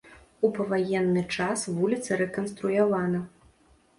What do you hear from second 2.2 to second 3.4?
рэканструявана.